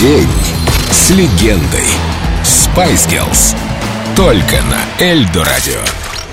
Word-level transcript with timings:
День 0.00 0.28
с 0.90 1.08
легендой. 1.08 1.86
Spice 2.42 3.08
Girls. 3.08 3.56
Только 4.14 4.56
на 4.64 5.02
Эльдорадио. 5.02 5.80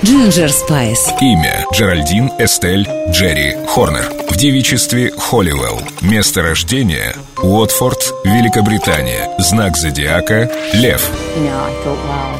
Ginger 0.03 0.51
Spice. 0.51 1.07
Имя 1.21 1.65
Джеральдин 1.73 2.29
Эстель 2.39 2.85
Джерри 3.09 3.55
Хорнер. 3.65 4.11
В 4.29 4.35
девичестве 4.35 5.13
Холливелл. 5.17 5.81
Место 6.01 6.41
рождения 6.41 7.15
Уотфорд, 7.43 8.13
Великобритания. 8.23 9.29
Знак 9.37 9.75
зодиака– 9.75 10.49
лев. 10.73 11.11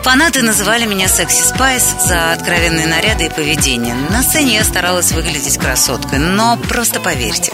Фанаты 0.03 0.41
называли 0.43 0.85
меня 0.85 1.09
«Sexy 1.09 1.41
Spice» 1.41 1.93
за 2.05 2.31
откровенные 2.31 2.87
наряды 2.87 3.25
и 3.25 3.29
поведение. 3.29 3.95
На 4.09 4.23
сцене 4.23 4.55
я 4.55 4.63
старалась 4.63 5.11
выглядеть 5.11 5.57
красоткой, 5.57 6.19
но 6.19 6.57
просто 6.69 7.01
поверьте, 7.01 7.51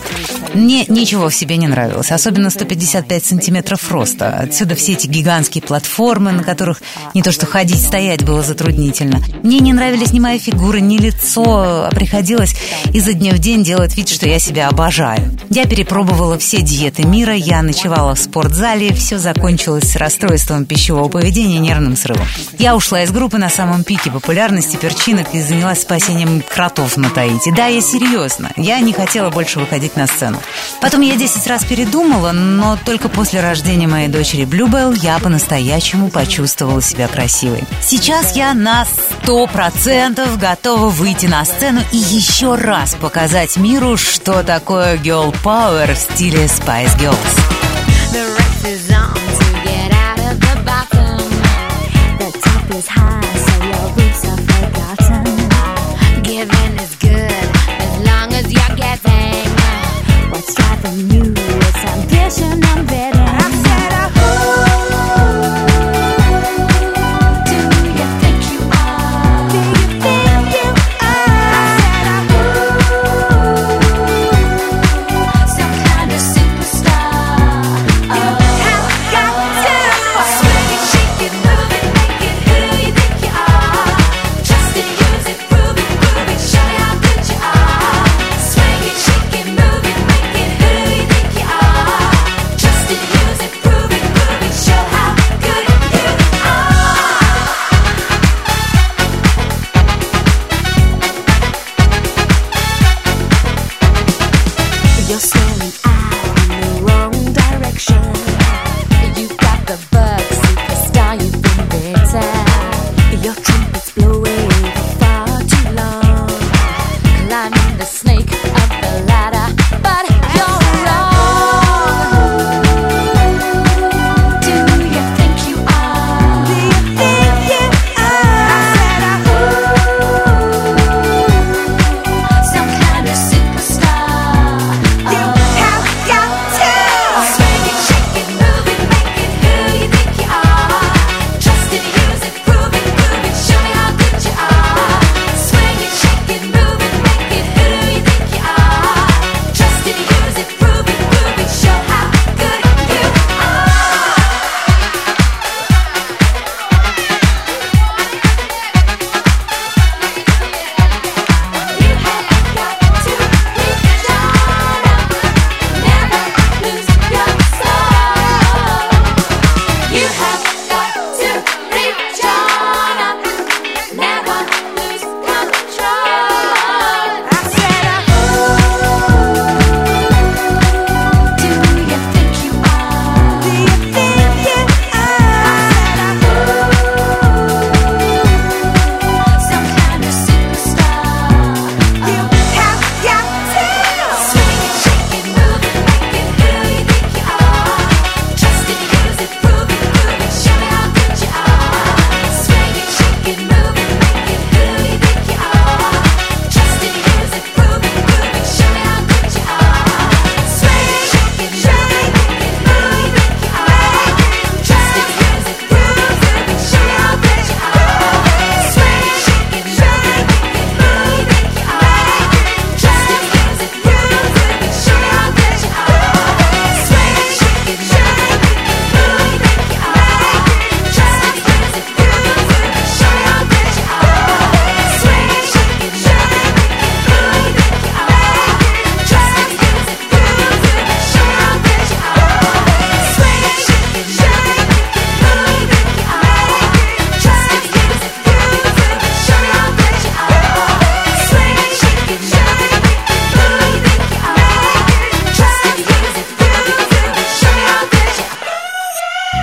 мне 0.54 0.86
ничего 0.88 1.30
в 1.30 1.36
себе 1.36 1.58
не 1.58 1.68
нравилось, 1.68 2.12
особенно 2.12 2.50
155 2.50 3.26
сантиметров 3.26 3.92
роста. 3.92 4.30
Отсюда 4.30 4.76
все 4.76 4.94
эти 4.94 5.08
гигантские 5.08 5.64
платформы, 5.64 6.32
на 6.32 6.44
которых 6.44 6.82
не 7.14 7.24
то 7.24 7.32
что 7.32 7.46
ходить, 7.46 7.82
стоять 7.82 8.24
было 8.24 8.44
затруднительно. 8.44 9.22
Мне 9.44 9.60
не 9.60 9.74
нравились 9.74 10.12
ни 10.12 10.20
моя 10.20 10.40
фигура, 10.40 10.78
ни 10.78 10.98
лицо, 10.98 11.86
а 11.86 11.90
приходилось 11.92 12.56
изо 12.94 13.14
дня 13.14 13.34
в 13.34 13.40
день 13.40 13.64
делать 13.64 13.96
вид, 13.96 14.10
что 14.10 14.28
я 14.28 14.40
себя 14.40 14.68
обожаю. 14.68 15.38
Я 15.50 15.66
перепробовала 15.66 16.38
все 16.38 16.62
диеты 16.62 17.04
мира, 17.04 17.39
я 17.40 17.62
ночевала 17.62 18.16
в 18.16 18.20
спортзале, 18.20 18.94
все 18.94 19.18
закончилось 19.18 19.96
расстройством 19.96 20.66
пищевого 20.66 21.10
поведения 21.10 21.58
и 21.58 21.60
нервным 21.60 21.96
срывом. 21.96 22.28
Я 22.58 22.76
ушла 22.76 23.04
из 23.04 23.12
группы 23.12 23.38
на 23.38 23.50
самом 23.50 23.84
пике 23.84 24.12
популярности 24.12 24.76
перчинок 24.76 25.34
и 25.34 25.42
занялась 25.42 25.82
спасением 25.82 26.42
кротов 26.42 26.98
на 26.98 27.10
Таити. 27.10 27.52
Да, 27.56 27.68
я 27.68 27.82
серьезно, 27.82 28.52
я 28.58 28.80
не 28.80 28.94
хотела 28.94 29.30
больше 29.30 29.60
выходить 29.60 29.96
на 29.96 30.08
сцену. 30.08 30.40
Потом 30.82 31.02
я 31.02 31.16
10 31.16 31.48
раз 31.48 31.64
передумала, 31.64 32.32
но 32.32 32.78
только 32.86 33.10
после 33.10 33.42
рождения 33.42 33.88
моей 33.88 34.08
дочери 34.08 34.46
Блюбелл 34.46 34.94
я 34.94 35.20
по-настоящему 35.20 36.10
почувствовала 36.10 36.82
себя 36.82 37.08
красивой. 37.08 37.64
Сейчас 37.82 38.36
я 38.36 38.54
на 38.54 38.86
100% 39.24 40.38
готова 40.38 40.90
выйти 40.90 41.28
на 41.28 41.46
сцену 41.46 41.82
и 41.92 41.98
еще 41.98 42.56
раз 42.56 42.96
показать 42.96 43.58
миру, 43.58 43.98
что 43.98 44.44
такое 44.44 44.98
Girl 44.98 45.36
Power 45.44 45.94
в 45.94 45.98
стиле 45.98 46.46
Spice 46.46 46.98
Girls. 47.00 47.29
Mix. 47.30 47.69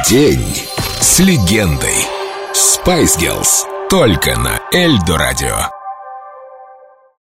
День 0.08 0.46
с 1.00 1.18
легендой. 1.18 1.96
Spice 2.54 3.18
Girls. 3.18 3.88
Только 3.90 4.38
на 4.38 4.60
Эльдо 4.72 5.18
радио. 5.18 5.56